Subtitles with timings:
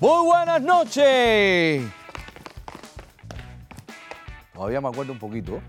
[0.00, 1.84] Muy buenas noches.
[4.54, 5.60] Todavía me acuerdo un poquito.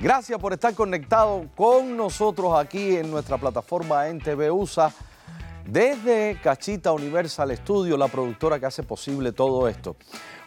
[0.00, 4.92] Gracias por estar conectado con nosotros aquí en nuestra plataforma en TV USA.
[5.64, 9.94] Desde Cachita Universal Studio, la productora que hace posible todo esto.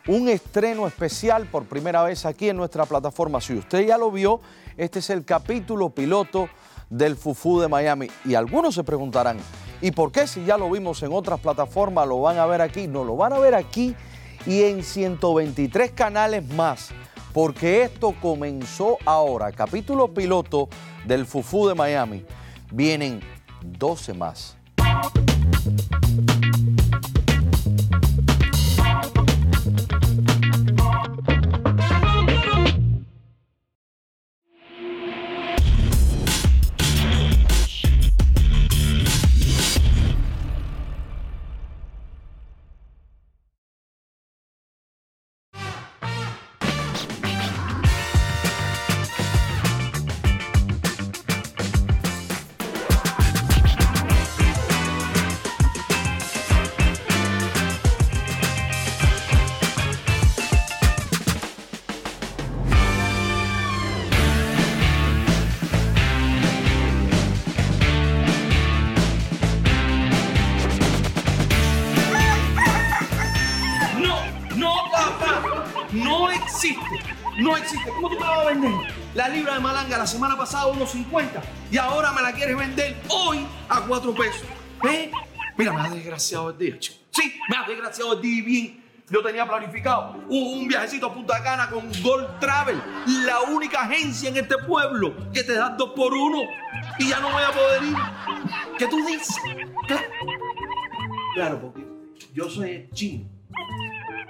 [0.07, 3.39] Un estreno especial por primera vez aquí en nuestra plataforma.
[3.39, 4.41] Si usted ya lo vio,
[4.75, 6.49] este es el capítulo piloto
[6.89, 8.09] del Fufú de Miami.
[8.25, 9.37] Y algunos se preguntarán,
[9.85, 12.87] ¿y por qué si ya lo vimos en otras plataformas lo van a ver aquí?
[12.87, 13.95] No, lo van a ver aquí
[14.47, 16.89] y en 123 canales más.
[17.31, 20.69] Porque esto comenzó ahora, capítulo piloto
[21.05, 22.25] del Fufú de Miami.
[22.71, 23.21] Vienen
[23.61, 24.57] 12 más.
[76.55, 76.99] Existe.
[77.37, 77.89] No existe.
[77.89, 78.71] ¿Cómo tú me vas a vender?
[79.13, 82.57] La libra de malanga la semana pasada a unos 50 y ahora me la quieres
[82.57, 84.43] vender hoy a 4 pesos.
[84.89, 85.11] ¿Eh?
[85.57, 86.97] Mira, me ha desgraciado el día, chico.
[87.11, 88.85] Sí, me ha desgraciado el día y bien.
[89.07, 94.37] Yo tenía planificado un, viajecito a Punta Cana con Gold Travel, la única agencia en
[94.37, 96.39] este pueblo que te da dos por uno
[96.97, 97.95] y ya no voy a poder ir.
[98.79, 99.35] ¿Qué tú dices?
[99.85, 100.07] Claro,
[101.35, 101.85] claro porque
[102.33, 103.29] yo soy chino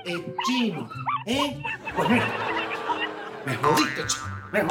[0.06, 0.89] el chino,
[1.25, 1.61] ¿eh?
[1.95, 2.28] Pues mira,
[3.45, 4.03] me jodiste,
[4.52, 4.64] me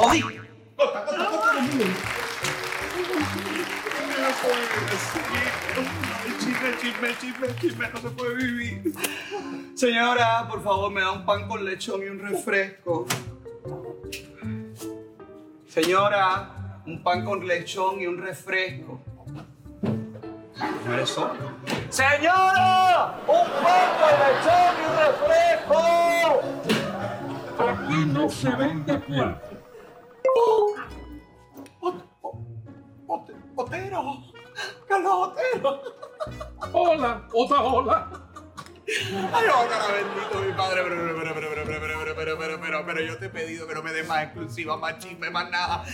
[7.93, 8.93] no se puede vivir.
[9.75, 13.07] Señora, por favor, me da un pan con lechón y un refresco.
[15.67, 19.03] Señora, un pan con lechón y un refresco.
[20.87, 21.17] ¿No eres?
[21.95, 23.15] ¡Señora!
[23.29, 25.79] ¡Un pan con lechón y un refresco!
[27.57, 29.55] Aquí no se vende cuerpo.
[33.55, 34.25] ¡Otero!
[34.89, 35.71] ¡Carlos Otero!
[36.73, 38.11] Hola, otra hola.
[38.87, 42.87] Ay, otra bendito mi padre, pero, pero, pero, pero, pero, pero, pero, pero, pero, pero,
[42.87, 45.85] pero yo te he pedido que no me des más exclusiva, más chisme, más nada.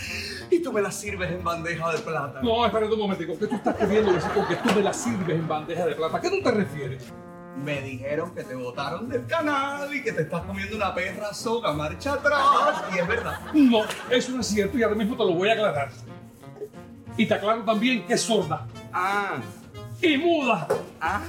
[0.49, 2.41] Y tú me la sirves en bandeja de plata.
[2.41, 3.37] No, espérate un momentico.
[3.39, 6.17] ¿Qué tú estás queriendo decir con que tú me la sirves en bandeja de plata?
[6.17, 7.03] ¿A qué tú te refieres?
[7.63, 11.71] Me dijeron que te botaron del canal y que te estás comiendo una perra soga
[11.73, 12.83] marcha atrás.
[12.93, 13.39] Y es verdad.
[13.53, 15.91] No, eso no es cierto y ahora mismo te lo voy a aclarar.
[17.17, 19.35] Y te aclaro también que es sorda Ah,
[20.01, 20.67] y muda.
[20.99, 21.21] ah.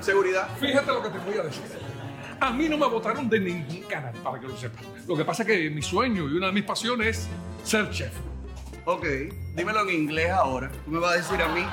[0.00, 0.48] Seguridad.
[0.58, 1.62] Fíjate lo que te voy a decir.
[2.40, 4.82] A mí no me votaron de ningún canal, para que lo sepas.
[5.06, 7.28] Lo que pasa es que mi sueño y una de mis pasiones es
[7.64, 8.12] ser chef.
[8.84, 9.04] Ok,
[9.54, 10.70] dímelo en inglés ahora.
[10.84, 11.66] Tú me vas a decir a mí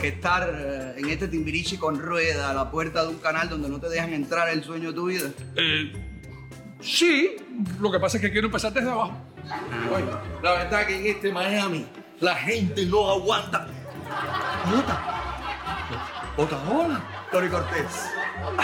[0.00, 3.68] que estar eh, en este timbirichi con rueda a la puerta de un canal donde
[3.68, 5.30] no te dejan entrar el sueño de tu vida.
[5.56, 5.92] Eh,
[6.80, 7.36] sí,
[7.80, 9.14] lo que pasa es que quiero empezar desde abajo.
[9.92, 10.04] Oye,
[10.42, 11.86] la verdad que en este Miami
[12.20, 13.66] la gente no aguanta.
[14.76, 15.00] Ota.
[16.36, 17.00] Ota, hola.
[17.32, 18.10] Tony Cortés.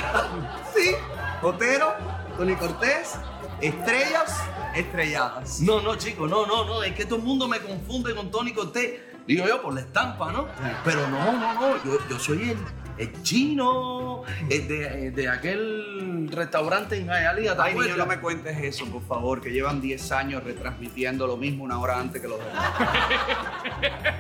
[0.75, 0.95] sí.
[1.43, 1.95] Otero,
[2.37, 3.19] Tony Cortés,
[3.61, 4.43] estrellas,
[4.75, 5.61] estrelladas.
[5.61, 6.83] No, no, chicos, no, no, no.
[6.83, 9.01] Es que todo el mundo me confunde con Tony Cortés.
[9.27, 10.47] Digo yo, por la estampa, ¿no?
[10.85, 11.85] Pero no, no, no.
[11.85, 12.59] Yo, yo soy el,
[12.99, 17.57] el chino el de, de aquel restaurante en Hialeah.
[17.57, 21.37] ¿te Ay, niño, no me cuentes eso, por favor, que llevan 10 años retransmitiendo lo
[21.37, 22.73] mismo una hora antes que los demás.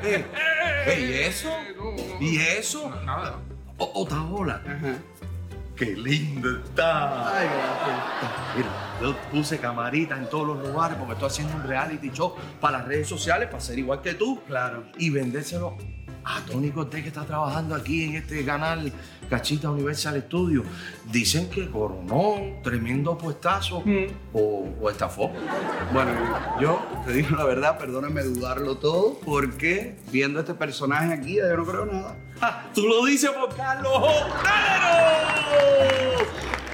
[0.07, 0.25] Eh,
[0.87, 1.51] eh, ¿Y eso?
[2.21, 2.91] ¿Y eso?
[3.07, 3.39] Nada.
[3.79, 4.61] O- Otaola.
[5.75, 7.37] ¡Qué lindo está!
[7.39, 8.57] Ay, gracias.
[8.57, 8.69] Mira,
[9.01, 12.87] yo puse camarita en todos los lugares porque estoy haciendo un reality show para las
[12.89, 14.41] redes sociales para ser igual que tú.
[14.47, 14.85] Claro.
[14.99, 15.77] Y vendérselo
[16.25, 18.93] a Tony Cortés que está trabajando aquí en este canal
[19.29, 20.63] Cachita Universal Studio.
[21.11, 23.85] Dicen que coronó tremendo puestazo
[24.33, 25.31] o, o estafó.
[25.93, 26.13] Bueno,
[26.61, 31.65] yo te digo la verdad, perdóname dudarlo todo, porque viendo este personaje aquí, yo no
[31.65, 32.17] creo nada.
[32.41, 32.67] ¡Ja!
[32.75, 34.25] Tú lo dices por Carlos Otero.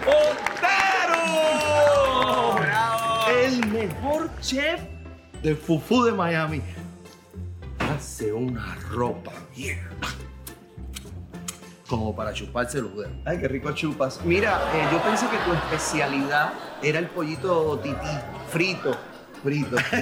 [0.06, 1.20] ¡Otero!
[2.60, 3.28] ¡Bravo!
[3.30, 4.80] El mejor chef
[5.42, 6.62] del fufú de Miami.
[8.00, 9.90] Ponerse una ropa vieja.
[11.86, 13.10] Como para chuparse los dedos.
[13.26, 14.20] Ay, qué rico chupas.
[14.24, 17.96] Mira, eh, yo pensé que tu especialidad era el pollito tití,
[18.50, 18.96] frito.
[19.42, 19.76] Frito.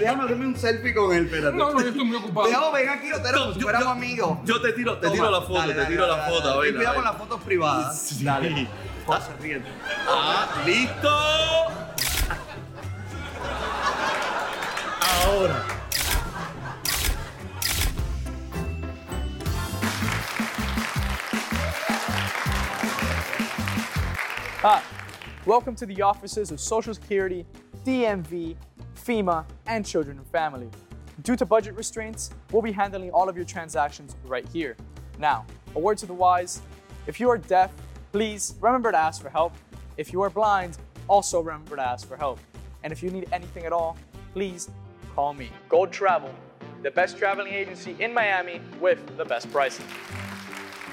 [0.00, 1.54] Déjame hacerme un selfie con él, espérate.
[1.56, 2.46] No, no, yo estoy muy ocupado.
[2.48, 4.38] Déjame, ven aquí, Otero, como si yo- fuéramos yo- amigos.
[4.44, 5.12] yo te tiro- te Toma.
[5.14, 7.98] tiro la foto, te tiro la foto, a Ten ver, cuidado con las fotos privadas.
[8.00, 8.24] Sí.
[8.24, 8.68] Dale.
[9.40, 9.68] Ríete.
[10.08, 11.10] Ah, listo.
[15.26, 15.64] Ahora.
[25.44, 27.44] Welcome to the offices of Social Security,
[27.84, 28.56] DMV,
[28.96, 30.70] FEMA, and Children and Family.
[31.22, 34.74] Due to budget restraints, we'll be handling all of your transactions right here.
[35.18, 35.44] Now,
[35.74, 36.62] a word to the wise
[37.06, 37.72] if you are deaf,
[38.10, 39.52] please remember to ask for help.
[39.98, 40.78] If you are blind,
[41.08, 42.40] also remember to ask for help.
[42.84, 43.98] And if you need anything at all,
[44.32, 44.70] please
[45.14, 45.50] call me.
[45.68, 46.34] Gold Travel,
[46.82, 49.84] the best traveling agency in Miami with the best prices.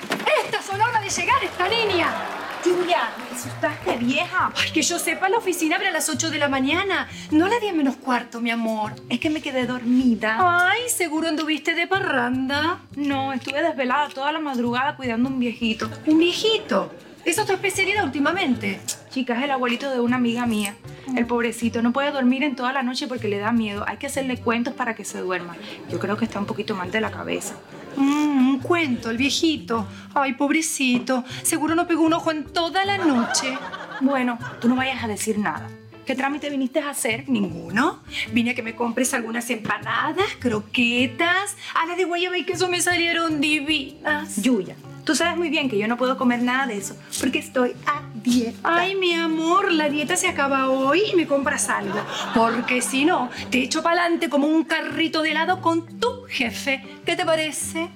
[0.10, 2.41] ¡Esta es hora de llegar esta niña!
[2.64, 4.52] Julia, ¿me asustaste, vieja?
[4.56, 7.08] Ay, que yo sepa, la oficina abre a las 8 de la mañana.
[7.32, 8.94] No a las 10 menos cuarto, mi amor.
[9.10, 10.38] Es que me quedé dormida.
[10.40, 12.80] Ay, ¿seguro anduviste de parranda?
[12.96, 15.90] No, estuve desvelada toda la madrugada cuidando un viejito.
[16.06, 16.92] ¿Un viejito?
[17.26, 18.80] ¿Esa es tu especialidad últimamente?
[19.10, 20.76] Chica, es el abuelito de una amiga mía.
[21.16, 23.84] El pobrecito no puede dormir en toda la noche porque le da miedo.
[23.88, 25.56] Hay que hacerle cuentos para que se duerma.
[25.90, 27.56] Yo creo que está un poquito mal de la cabeza.
[27.96, 29.88] Mm, un cuento, el viejito.
[30.14, 31.24] Ay, pobrecito.
[31.44, 33.58] Seguro no pegó un ojo en toda la noche.
[34.02, 35.70] Bueno, tú no vayas a decir nada.
[36.06, 37.30] ¿Qué trámite viniste a hacer?
[37.30, 38.02] Ninguno.
[38.34, 41.56] Vine a que me compres algunas empanadas, croquetas.
[41.76, 44.42] A las de guayaba y queso me salieron divinas.
[44.42, 47.74] Yuya, tú sabes muy bien que yo no puedo comer nada de eso porque estoy
[47.86, 48.60] a dieta.
[48.64, 52.00] Ay, mi amor, la dieta se acaba hoy y me compras algo.
[52.34, 56.84] Porque si no, te echo para adelante como un carrito de helado con tu jefe.
[57.06, 57.90] ¿Qué te parece?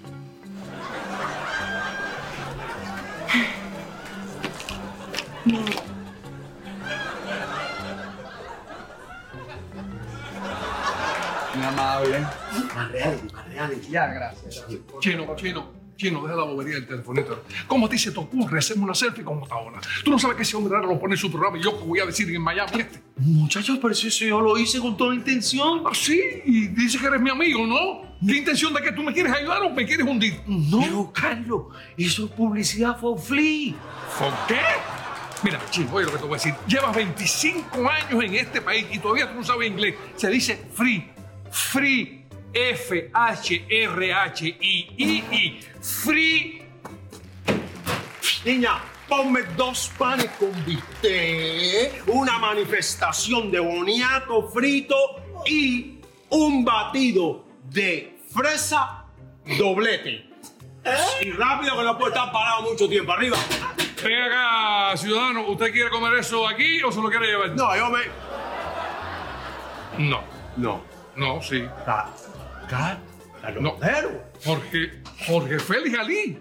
[11.55, 12.19] Muy amable.
[12.75, 13.89] Más reales, más reales.
[13.89, 14.65] Ya, gracias.
[14.99, 17.43] Chino, chino, chino, deja la bobería del telefonito.
[17.67, 19.79] ¿Cómo a ti se te ocurre hacerme una selfie con Otaola?
[20.03, 21.85] Tú no sabes que ese hombre raro lo pone en su programa y yo que
[21.85, 23.01] voy a decir en Miami este.
[23.17, 25.83] Muchachos, pero si eso yo lo hice con toda intención.
[25.85, 28.15] Ah, sí, y dice que eres mi amigo, ¿no?
[28.25, 30.39] ¿Qué intención de que tú me quieres ayudar o me quieres hundir?
[30.47, 33.75] No, Carlos, eso es publicidad for free.
[34.17, 34.61] ¿Por qué?
[35.43, 36.55] Mira, chino, oye lo que te voy a decir.
[36.67, 39.95] Llevas 25 años en este país y todavía tú no sabes inglés.
[40.15, 41.09] Se dice free.
[41.51, 42.24] Free.
[44.25, 45.59] F-H-R-H-I-I-I.
[45.81, 46.61] Free.
[48.45, 54.95] Niña, ponme dos panes con bistec, una manifestación de boniato frito
[55.45, 55.99] y
[56.29, 59.03] un batido de fresa
[59.57, 60.29] doblete.
[61.21, 63.11] Y rápido que no puede estar parado mucho tiempo.
[63.11, 63.37] Arriba.
[64.03, 65.47] Ven acá, ciudadano.
[65.47, 67.49] ¿Usted quiere comer eso aquí o se lo quiere llevar?
[67.55, 67.99] No, yo me.
[69.97, 70.21] No.
[70.57, 70.83] No.
[71.15, 71.65] No, sí.
[71.85, 72.09] Ca-
[72.67, 73.77] Carlos No.
[74.43, 76.39] Jorge, Jorge Félix Ali.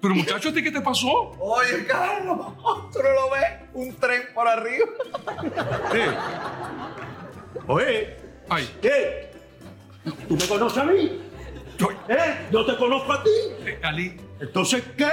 [0.00, 1.32] Pero muchacho, ¿a ti qué te pasó?
[1.38, 2.54] Oye, Carlos,
[2.92, 3.46] ¿tú no lo ves?
[3.74, 4.86] Un tren por arriba.
[5.94, 6.10] Eh.
[7.66, 8.16] Oye,
[8.48, 9.30] Ay, ¿qué?
[10.28, 11.20] ¿Tú me conoces a mí?
[11.78, 12.46] yo- ¿Eh?
[12.50, 13.30] ¿Yo te conozco a ti?
[13.64, 15.10] eh, Ali, Entonces, ¿qué?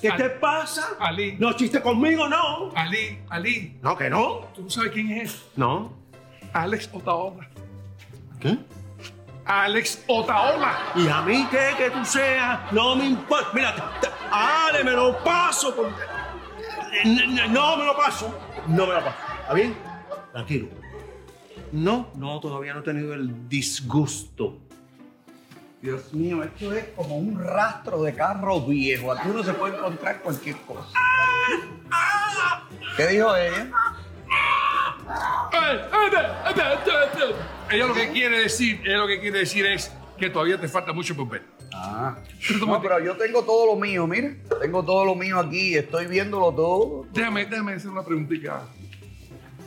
[0.00, 0.22] ¿Qué Ali.
[0.22, 0.96] te pasa?
[0.98, 1.36] Ali.
[1.38, 2.72] ¿No chiste conmigo, no?
[2.74, 3.78] Ali, Ali.
[3.82, 4.48] No, que no.
[4.54, 5.42] ¿Tú no sabes quién es?
[5.54, 5.92] No.
[6.52, 7.48] Alex Otaola.
[8.44, 8.58] ¿Qué?
[9.46, 10.76] Alex Otaola.
[10.94, 12.70] ¿Y a mí qué que tú seas?
[12.72, 13.48] No me importa.
[13.54, 13.74] Mira,
[14.30, 15.74] Ale, me lo paso.
[17.04, 18.38] No me lo paso.
[18.66, 19.16] No me lo paso.
[19.40, 19.74] ¿Está bien?
[20.32, 20.68] Tranquilo.
[21.72, 24.58] No, no, todavía no he tenido el disgusto.
[25.80, 29.10] Dios mío, esto es como un rastro de carro viejo.
[29.10, 30.98] Aquí uno se puede encontrar cualquier cosa.
[32.96, 33.70] ¿Qué dijo ella?
[37.70, 40.92] Ella lo que quiere decir, ella lo que quiere decir es que todavía te falta
[40.92, 41.42] mucho por ver.
[41.72, 42.16] Ah.
[42.66, 44.40] No, pero yo tengo todo lo mío, mire.
[44.60, 47.06] Tengo todo lo mío aquí, estoy viéndolo todo.
[47.12, 48.62] Déjame, déjame hacer una preguntita.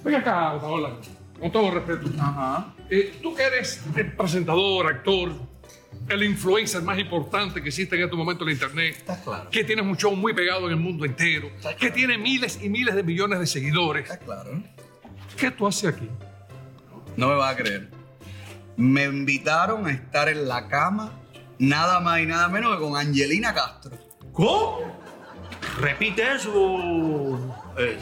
[0.03, 0.91] Ven acá, Otaola,
[1.39, 2.09] con todo respeto.
[2.19, 2.73] Ajá.
[2.89, 5.31] Eh, tú que eres el presentador, actor,
[6.07, 9.49] el influencer más importante que existe en este momento en la internet, Está claro.
[9.49, 12.95] que tienes un show muy pegado en el mundo entero, que tiene miles y miles
[12.95, 14.51] de millones de seguidores, Está claro.
[15.35, 16.07] ¿qué tú haces aquí?
[17.17, 17.89] No me vas a creer.
[18.77, 21.11] Me invitaron a estar en la cama,
[21.57, 23.97] nada más y nada menos que con Angelina Castro.
[24.31, 24.79] ¿Cómo?
[25.79, 27.39] Repite eso.
[27.77, 27.97] Eh,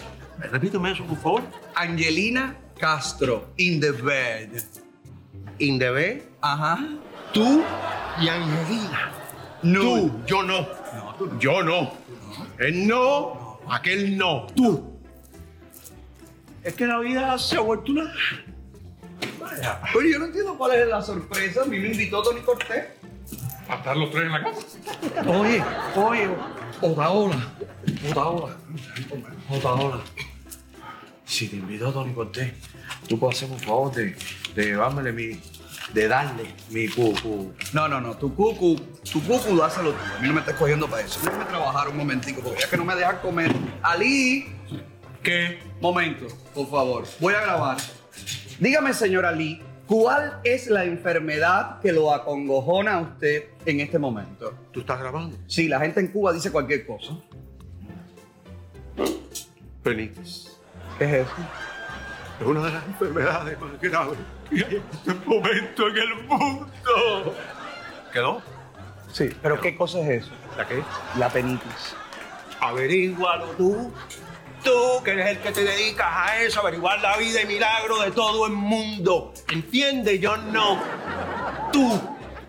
[0.52, 1.44] repíteme eso, por favor.
[1.76, 4.62] Angelina Castro in the bed.
[5.60, 6.78] Indebe, Ajá.
[7.34, 7.64] tú
[8.22, 9.12] y Angelina.
[9.64, 9.82] No.
[9.82, 10.68] Tú, yo no.
[11.40, 11.94] Yo no.
[12.60, 14.48] Él no, aquel no.
[14.48, 15.00] Tú.
[16.64, 18.12] Es que la vida se ha vuelto una.
[19.94, 21.62] Pero yo no entiendo cuál es la sorpresa.
[21.64, 22.86] A mí me invitó Tony Cortés.
[23.68, 24.60] A estar los tres en la casa.
[25.28, 25.64] Oye,
[25.96, 26.30] oye,
[26.82, 27.54] Otaola,
[28.12, 28.58] Otaola,
[29.50, 30.02] Otaola.
[31.26, 32.54] Si te invitó Tony Cortés,
[33.08, 34.16] tú puedes hacerme un favor de,
[34.54, 35.42] de llevármele mi,
[35.94, 37.54] de darle mi cucu.
[37.74, 38.16] No, no, no.
[38.16, 38.76] Tu cucu,
[39.12, 39.98] tu cucu dáselo tú.
[40.18, 41.20] A mí no me estás cogiendo para eso.
[41.24, 43.52] Déjame trabajar un momentico porque ya que no me dejas comer.
[43.82, 44.48] Ali.
[45.24, 45.60] ¿Qué?
[45.82, 47.08] Momento, por favor.
[47.20, 47.78] Voy a grabar.
[48.60, 54.54] Dígame, señor Ali, ¿cuál es la enfermedad que lo acongojona a usted en este momento?
[54.72, 55.36] ¿Tú estás grabando?
[55.48, 57.18] Sí, la gente en Cuba dice cualquier cosa.
[59.84, 60.58] Penitis.
[60.98, 61.36] ¿Qué es eso?
[62.40, 64.18] Es una de las enfermedades más graves
[64.50, 67.36] que hay en este momento en el mundo.
[68.14, 68.42] ¿Quedó?
[69.12, 70.32] Sí, pero ¿qué cosa es eso?
[70.58, 70.82] ¿La qué?
[71.18, 71.96] La penitis.
[72.62, 73.92] Averígualo tú.
[74.66, 78.10] Tú, que eres el que te dedicas a eso, averiguar la vida y milagro de
[78.10, 79.32] todo el mundo.
[79.54, 80.20] ¿Entiendes?
[80.20, 80.82] Yo no.
[81.72, 82.02] Tú.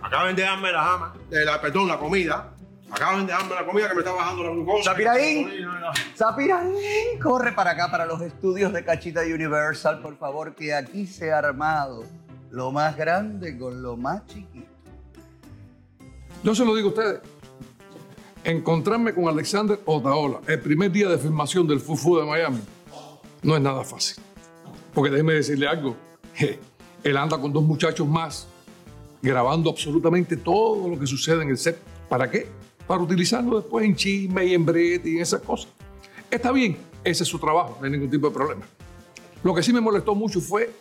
[0.03, 2.55] Acaban de darme la jama, de la, perdón, la comida.
[2.91, 4.93] Acaban de darme la comida que me está bajando la glucosa.
[4.93, 5.51] Zapiraín.
[6.17, 11.33] Zapiraín, corre para acá, para los estudios de Cachita Universal, por favor, que aquí se
[11.33, 12.05] ha armado
[12.51, 14.67] lo más grande con lo más chiquito.
[16.43, 17.21] Yo se lo digo a ustedes.
[18.47, 22.61] Encontrarme con Alexander Otaola el primer día de filmación del Fufu de Miami
[23.43, 24.23] no es nada fácil.
[24.95, 25.97] Porque déjeme decirle algo.
[27.03, 28.47] Él anda con dos muchachos más
[29.21, 31.77] grabando absolutamente todo lo que sucede en el set.
[32.09, 32.47] ¿Para qué?
[32.87, 35.73] Para utilizarlo después en chisme y en brete y en esas cosas.
[36.31, 38.65] Está bien, ese es su trabajo, no hay ningún tipo de problema.
[39.43, 40.73] Lo que sí me molestó mucho fue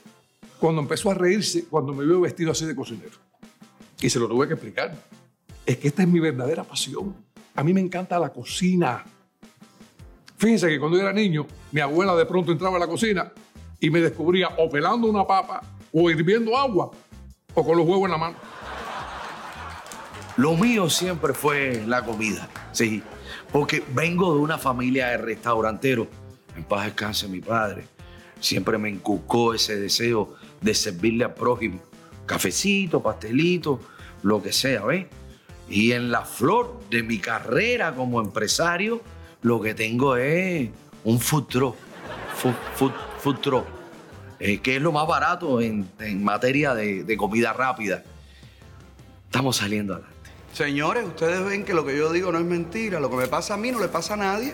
[0.59, 3.17] cuando empezó a reírse cuando me vio vestido así de cocinero.
[3.99, 4.95] Y se lo tuve que explicar.
[5.65, 7.25] Es que esta es mi verdadera pasión.
[7.55, 9.03] A mí me encanta la cocina.
[10.37, 13.31] Fíjense que cuando yo era niño, mi abuela de pronto entraba a la cocina
[13.79, 15.61] y me descubría o pelando una papa,
[15.93, 16.91] o hirviendo agua,
[17.53, 18.35] o con los huevos en la mano.
[20.37, 23.01] Lo mío siempre fue la comida, sí.
[23.51, 26.07] Porque vengo de una familia de restauranteros.
[26.57, 27.85] En paz descanse mi padre.
[28.41, 31.79] Siempre me inculcó ese deseo de servirle al prójimo.
[32.25, 33.79] Cafecito, pastelito,
[34.23, 35.05] lo que sea, ¿ves?
[35.69, 39.01] Y en la flor de mi carrera como empresario,
[39.41, 40.69] lo que tengo es
[41.03, 41.75] un food truck,
[44.39, 45.87] eh, que es lo más barato en,
[46.23, 48.03] materia de, de comida rápida.
[49.25, 50.14] Estamos saliendo adelante.
[50.55, 53.01] Señores, ustedes ven que lo que yo digo no es mentira.
[53.01, 54.53] Lo que me pasa a mí no le pasa a nadie.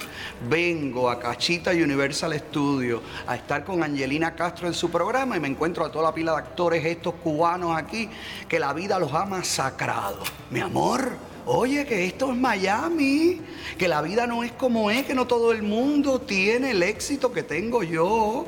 [0.49, 5.47] Vengo a Cachita Universal Studio a estar con Angelina Castro en su programa y me
[5.47, 8.09] encuentro a toda la pila de actores estos cubanos aquí
[8.49, 10.23] que la vida los ha masacrado.
[10.49, 11.07] Mi amor,
[11.45, 13.39] oye, que esto es Miami,
[13.77, 17.31] que la vida no es como es, que no todo el mundo tiene el éxito
[17.31, 18.47] que tengo yo.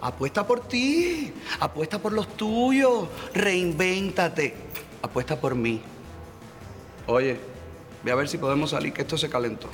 [0.00, 4.54] Apuesta por ti, apuesta por los tuyos, reinvéntate,
[5.02, 5.82] apuesta por mí.
[7.06, 7.36] Oye,
[8.02, 9.68] ve a ver si podemos salir, que esto se calentó.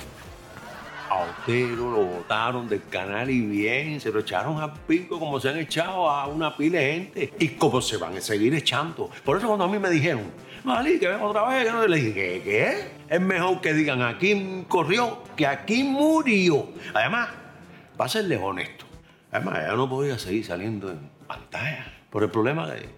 [1.09, 5.49] A Otero lo botaron del canal y bien, se lo echaron a pico como se
[5.49, 9.09] han echado a una pila de gente y como se van a seguir echando.
[9.23, 10.23] Por eso cuando a mí me dijeron,
[10.63, 12.41] Malí, que ven otra vez, que no, le dije, ¿qué?
[12.43, 13.15] qué?
[13.15, 16.69] Es mejor que digan aquí corrió que aquí murió.
[16.93, 17.29] Además,
[17.97, 18.85] para serles honesto,
[19.31, 22.89] además, ya no podía seguir saliendo en pantalla por el problema de,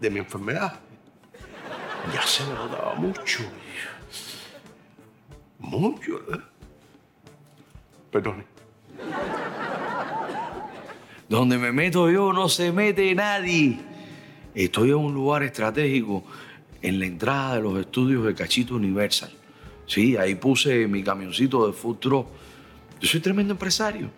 [0.00, 0.80] de mi enfermedad.
[2.14, 3.40] Ya se me notaba mucho.
[5.58, 6.40] Mucho, ¿eh?
[8.10, 8.44] Perdone.
[11.28, 13.80] Donde me meto yo no se mete nadie.
[14.54, 16.24] Estoy en un lugar estratégico
[16.82, 19.30] en la entrada de los estudios de Cachito Universal.
[19.86, 22.28] Sí, ahí puse mi camioncito de food truck.
[23.00, 24.10] Yo soy tremendo empresario.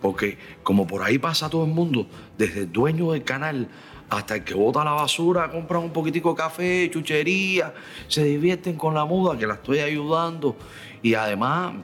[0.00, 3.68] Porque como por ahí pasa todo el mundo, desde el dueño del canal
[4.08, 7.74] hasta el que bota la basura, compran un poquitico de café, chuchería,
[8.08, 10.56] se divierten con la muda que la estoy ayudando.
[11.02, 11.74] Y además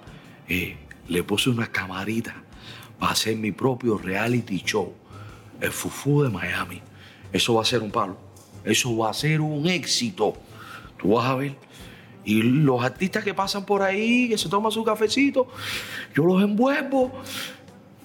[0.49, 0.77] eh,
[1.09, 2.35] le puse unas camaritas
[2.99, 4.95] para hacer mi propio reality show,
[5.61, 6.81] el Fufu de Miami.
[7.33, 8.17] Eso va a ser un palo.
[8.65, 10.35] Eso va a ser un éxito.
[10.99, 11.57] Tú vas a ver.
[12.25, 15.49] Y los artistas que pasan por ahí, que se toman su cafecito,
[16.15, 17.11] yo los envuelvo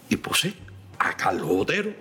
[0.09, 0.53] y puse
[0.97, 1.93] a Carlos Botero.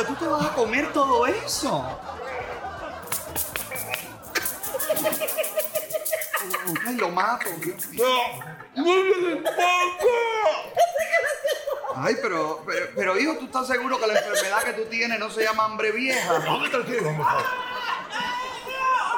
[0.00, 1.84] Pero tú te vas a comer todo eso.
[6.86, 7.50] Ay, lo mato.
[11.96, 15.28] Ay, pero, pero, pero, hijo, ¿tú estás seguro que la enfermedad que tú tienes no
[15.28, 16.38] se llama hambre vieja?
[16.38, 17.10] No, tranquilo.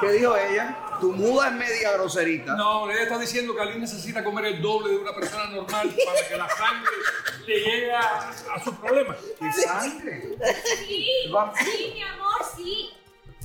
[0.02, 0.76] ¿Qué dijo ella?
[1.00, 2.54] Tu muda es media groserita.
[2.56, 6.28] No, ella está diciendo que Ali necesita comer el doble de una persona normal para
[6.28, 6.90] que la sangre
[7.46, 9.16] le llegue a, a sus problemas.
[9.38, 10.36] ¿Qué sangre?
[10.76, 11.06] Sí,
[11.64, 12.90] sí, mi amor, sí.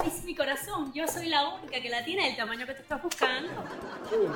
[0.03, 0.91] Es mi corazón.
[0.93, 3.49] Yo soy la única que la tiene del tamaño que te estás buscando.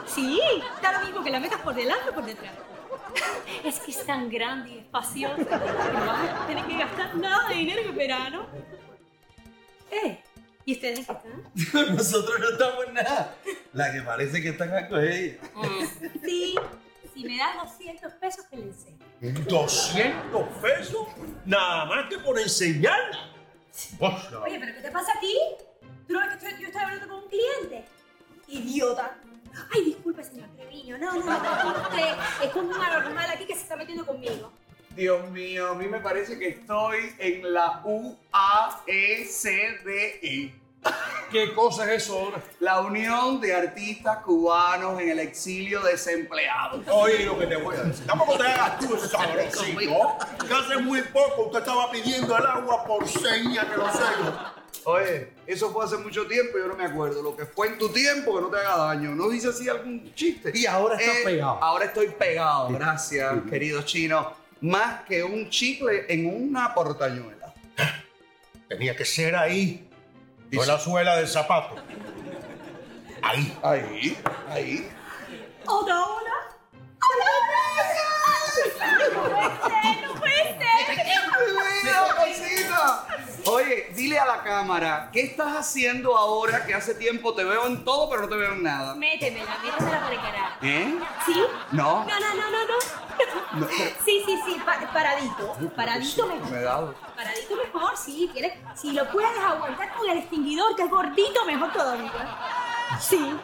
[0.05, 0.39] Sí,
[0.81, 2.53] da lo mismo que la metas por delante o por detrás.
[3.63, 7.49] Es que es tan grande y espaciosa que no vas a tener que gastar nada
[7.49, 8.45] de dinero en verano.
[9.91, 10.23] Eh,
[10.65, 11.95] ¿y ustedes qué están?
[11.95, 13.35] Nosotros no estamos en nada.
[13.73, 15.37] La que parece que están acá es ella.
[16.23, 16.55] Sí,
[17.13, 18.97] si me das 200 pesos te le enseño.
[19.21, 21.07] ¿200 pesos?
[21.45, 23.29] Nada más que por enseñarla.
[23.99, 25.35] Oye, ¿pero qué te pasa a ti?
[26.07, 27.85] ¿Tú no ves que estoy- yo estoy hablando con un cliente?
[28.47, 29.17] ¡Idiota!
[29.73, 30.97] Ay, disculpe, señor Treviño.
[30.97, 31.81] No, no, no.
[31.81, 32.07] Usted
[32.43, 34.51] es como un anormal aquí que se está metiendo conmigo.
[34.95, 38.12] Dios mío, a mí me parece que estoy en la E
[38.88, 40.53] UAECDE.
[41.31, 42.41] ¿Qué cosa es eso ahora?
[42.60, 46.81] La Unión de Artistas Cubanos en el Exilio Desempleados.
[46.91, 48.05] Oye, lo que te voy a decir.
[48.05, 50.17] Tampoco te hagas tú sabrosito.
[50.48, 54.51] Que hace muy poco usted estaba pidiendo el agua por seña que lo yo.
[54.86, 57.21] Oye, eso fue hace mucho tiempo, yo no me acuerdo.
[57.21, 59.12] Lo que fue en tu tiempo, que no te haga daño.
[59.12, 60.51] ¿No dice así algún chiste?
[60.55, 61.60] Y ahora estás Eh, pegado.
[61.63, 64.40] Ahora estoy pegado, gracias, querido chino.
[64.61, 67.53] Más que un chicle en una portañuela.
[68.69, 69.89] Tenía que ser ahí.
[70.51, 71.75] No en la suela del zapato.
[73.23, 73.57] Ahí.
[73.63, 74.17] Ahí,
[74.49, 74.89] ahí.
[75.65, 76.31] ¡Hola, hola!
[81.91, 82.51] ¡No puede ser!
[83.45, 87.83] Oye, dile a la cámara, ¿qué estás haciendo ahora que hace tiempo te veo en
[87.83, 88.93] todo, pero no te veo en nada?
[88.93, 90.57] Métemela, métemela por el carajo.
[90.61, 90.99] ¿Eh?
[91.25, 91.43] ¿Sí?
[91.71, 92.05] No.
[92.05, 93.00] No, no, no, no, no.
[94.05, 95.53] Sí, sí, sí, pa- paradito.
[95.75, 96.49] Paradito mejor.
[96.51, 96.95] Me he dado.
[97.15, 98.29] Paradito mejor, sí.
[98.31, 98.53] ¿Quieres?
[98.75, 102.11] Si lo puedes aguantar con el extinguidor, que es gordito, mejor todavía.
[103.00, 103.35] Sí.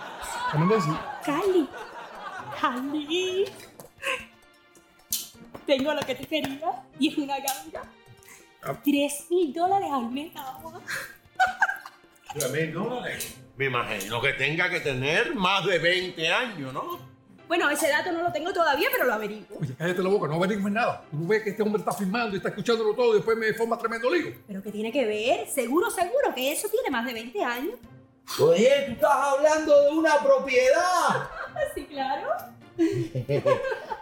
[0.52, 0.94] ¿Qué me decís?
[1.26, 1.70] Cali.
[2.62, 3.46] Cali.
[5.66, 7.84] Tengo lo que te quería y es una ganga.
[8.84, 10.80] Tres mil dólares al mes agua.
[12.34, 13.36] Tres dólares.
[13.58, 17.00] Me imagino que tenga que tener más de 20 años, ¿no?
[17.48, 19.58] Bueno, ese dato no lo tengo todavía, pero lo averiguo.
[19.62, 21.04] Oye, cállate la boca, no averigües nada.
[21.10, 23.78] Tú ves que este hombre está filmando y está escuchándolo todo y después me forma
[23.78, 24.34] tremendo lío.
[24.48, 25.48] ¿Pero qué tiene que ver?
[25.48, 27.76] Seguro, seguro que eso tiene más de 20 años.
[28.40, 31.30] Oye, tú estás hablando de una propiedad.
[31.74, 32.28] Sí, claro.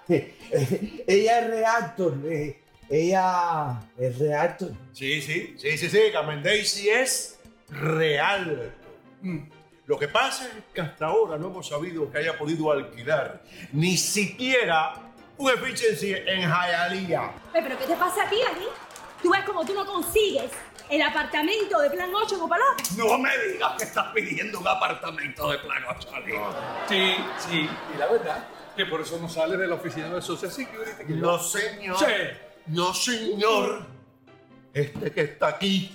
[0.07, 2.13] ella es reactor.
[2.25, 4.71] eh, ella es reactor.
[4.91, 5.99] Sí, sí, sí, sí, sí.
[6.11, 8.73] Carmen Daisy es real.
[9.21, 9.39] Mm.
[9.87, 13.97] Lo que pasa es que hasta ahora no hemos sabido que haya podido alquilar ni
[13.97, 14.95] siquiera
[15.37, 17.31] un efficiency en Hialeah.
[17.53, 18.65] ¿Pero qué te pasa a ti, Ali?
[19.21, 20.51] Tú ves como tú no consigues
[20.89, 22.97] el apartamento de plan 8 en.
[22.97, 26.39] No me digas que estás pidiendo un apartamento de plano Charlie.
[26.87, 27.69] Sí, sí.
[27.93, 31.05] Y la verdad, que por eso no sale de la oficina de Social Security.
[31.05, 31.97] Que No, señor.
[31.97, 32.05] Sí.
[32.67, 33.85] No, señor.
[34.73, 35.91] Este que está aquí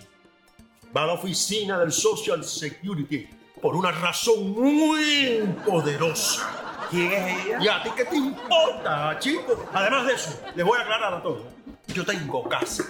[0.96, 3.28] va a la oficina del Social Security
[3.60, 6.86] por una razón muy poderosa.
[6.90, 7.58] ¿Quién es ella?
[7.60, 9.64] ¿Y a ti qué te importa, chico?
[9.72, 11.42] Además de eso, les voy a aclarar a todos.
[11.88, 12.84] Yo tengo casa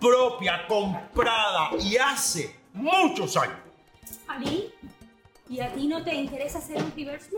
[0.00, 3.56] propia, comprada y hace muchos años.
[4.28, 4.72] Ali,
[5.48, 7.30] ¿y a ti no te interesa hacer un reverse?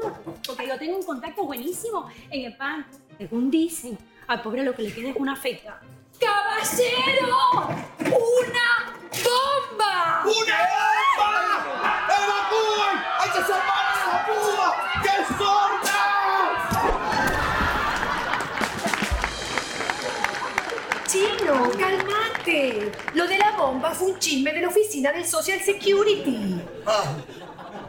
[0.46, 2.90] Porque yo tengo un contacto buenísimo en el banco.
[3.18, 5.80] Según dicen, al pobre lo que le queda es una feca.
[6.18, 7.68] ¡Caballero!
[8.00, 10.22] ¡Una bomba!
[10.24, 10.58] ¡Una
[11.18, 11.55] bomba!
[13.36, 14.76] ¡Evacúen!
[14.92, 16.00] ¡Hay que la sorda!
[21.06, 22.92] Chino, calmate.
[23.14, 26.60] Lo de la bomba fue un chisme de la oficina del Social Security.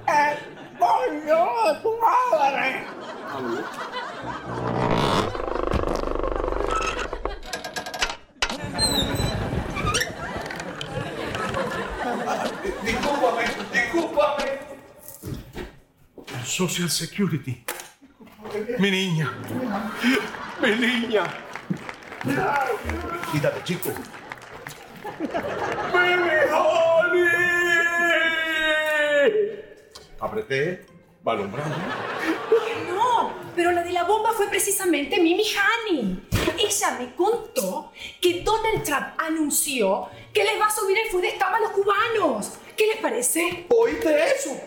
[0.08, 0.38] ¡Eh,
[0.78, 2.86] coño de tu madre!
[12.84, 14.57] Discúlpame, discúlpame.
[16.58, 17.64] Social Security.
[18.80, 19.32] Mi niña.
[20.60, 21.24] Mi niña.
[23.32, 23.92] Quítate, chico.
[25.94, 27.28] ¡Baby Holly!
[30.20, 30.88] Apreté,
[31.22, 31.76] balón bravo.
[32.90, 36.28] No, pero la de la bomba fue precisamente Mimi Hani.
[36.58, 41.54] Ella me contó que Donald Trump anunció que les va a subir el food stamp
[41.54, 42.54] a los cubanos.
[42.76, 43.68] ¿Qué les parece?
[43.70, 44.60] ¿Oíste eso?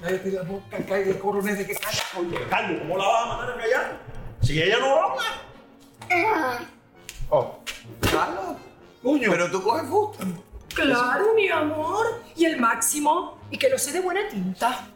[0.00, 1.74] Cállate la boca, cállate, coronel, de que
[2.12, 4.00] ¿cómo la vas a mandar a callar?
[4.42, 5.22] Si ella no habla.
[7.30, 7.58] Oh.
[8.02, 8.56] Carlos.
[9.02, 10.24] Pero tú coges fusta.
[10.74, 12.20] Claro, mi amor.
[12.36, 13.38] Y el máximo.
[13.50, 14.88] Y que lo sé de buena tinta.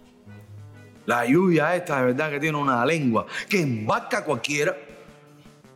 [1.07, 4.77] La lluvia esta de verdad que tiene una lengua que embarca cualquiera.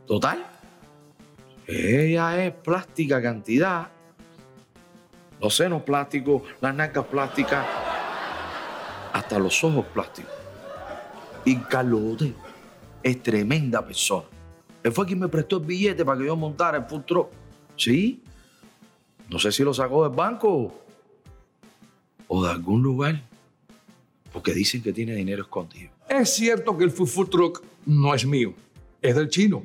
[0.07, 0.47] Total.
[1.67, 3.89] Ella es plástica cantidad.
[5.43, 7.67] Los senos plásticos, las nalgas plásticas,
[9.13, 10.33] hasta los ojos plásticos.
[11.45, 12.17] Y Carlos
[13.03, 14.27] es tremenda persona.
[14.85, 17.29] Él fue quien me prestó el billete para que yo montara el food truck.
[17.77, 18.23] ¿Sí?
[19.29, 20.73] No sé si lo sacó del banco
[22.29, 23.21] o de algún lugar.
[24.33, 25.91] Porque dicen que tiene dinero escondido.
[26.09, 28.55] Es cierto que el food truck no es mío,
[29.01, 29.65] es del chino.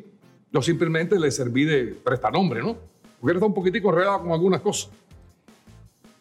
[0.51, 2.77] Yo simplemente le serví de prestanombre, ¿no?
[3.21, 4.89] Porque está un poquitico enredado con algunas cosas.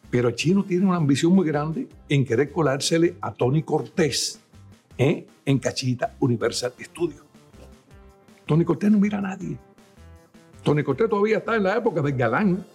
[0.09, 4.39] Pero chino tiene una ambición muy grande en querer colársele a Tony Cortés
[4.97, 5.27] ¿eh?
[5.45, 7.23] en Cachita Universal Studio.
[8.45, 9.57] Tony Cortés no mira a nadie.
[10.63, 12.65] Tony Cortés todavía está en la época del galán.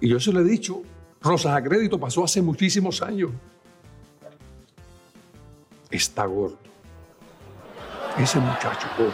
[0.00, 0.82] Y yo se lo he dicho,
[1.22, 3.30] Rosas a Crédito pasó hace muchísimos años.
[5.90, 6.58] Está gordo.
[8.18, 9.12] Ese muchacho pobre.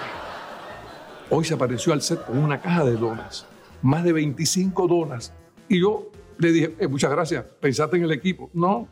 [1.31, 3.47] Hoy se apareció al set con una caja de donas.
[3.83, 5.33] Más de 25 donas.
[5.69, 6.10] Y yo
[6.41, 8.51] le dije, "Eh, muchas gracias, pensaste en el equipo.
[8.53, 8.89] No,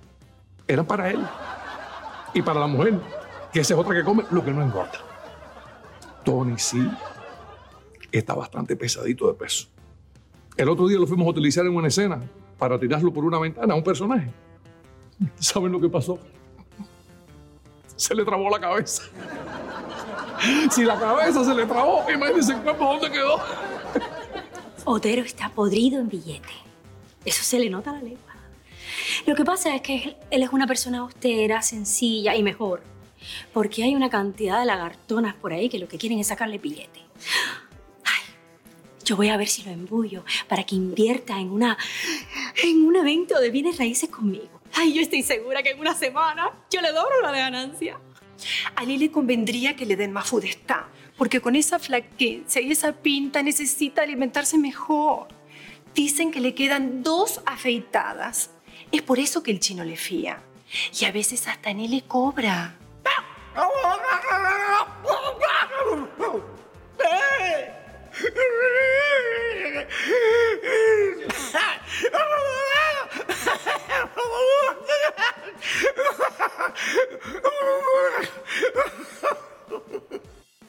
[0.66, 1.20] eran para él.
[2.34, 3.00] Y para la mujer,
[3.52, 4.98] que esa es otra que come lo que no engorda.
[6.24, 6.86] Tony sí
[8.12, 9.66] está bastante pesadito de peso.
[10.56, 12.20] El otro día lo fuimos a utilizar en una escena
[12.58, 14.30] para tirarlo por una ventana a un personaje.
[15.36, 16.18] ¿Saben lo que pasó?
[17.96, 19.02] Se le trabó la cabeza.
[20.70, 23.40] Si la cabeza se le trabó, imagínense el cuerpo dónde quedó.
[24.84, 26.48] Otero está podrido en billete.
[27.28, 28.34] Eso se le nota a la lengua.
[29.26, 32.82] Lo que pasa es que él- es una persona austera, sencilla y mejor.
[33.52, 37.00] Porque hay una cantidad de lagartonas por ahí que lo que quieren es sacarle billete.
[38.04, 38.22] Ay,
[39.04, 41.76] yo voy a ver si lo embullo para que invierta en una
[42.64, 44.60] en un evento de bienes raíces conmigo.
[44.72, 47.98] Ay, yo estoy segura que en una semana yo le doblo la ganancia.
[48.76, 50.88] A Lili le convendría que le den más fudestá,
[51.18, 55.26] porque con esa flaqueza y esa pinta necesita alimentarse mejor.
[55.98, 58.50] Dicen que le quedan dos afeitadas.
[58.92, 60.40] Es por eso que el chino le fía.
[60.96, 62.76] Y a veces hasta en él le cobra.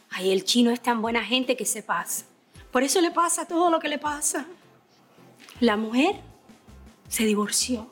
[0.10, 2.26] Ay, el chino es tan buena gente que se pasa.
[2.72, 4.48] Por eso le pasa todo lo que le pasa.
[5.60, 6.22] La mujer
[7.08, 7.92] se divorció.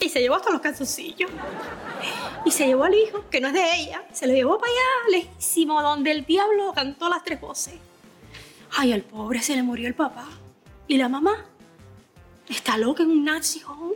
[0.00, 1.30] Y se llevó hasta los calzoncillos.
[2.44, 4.04] Y se llevó al hijo, que no es de ella.
[4.12, 7.74] Se lo llevó para allá, lejísimo, donde el diablo cantó las tres voces.
[8.76, 10.26] Ay, al pobre se le murió el papá.
[10.88, 11.44] ¿Y la mamá?
[12.48, 13.94] Está loca en un nazi home.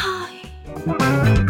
[0.00, 1.47] Ay.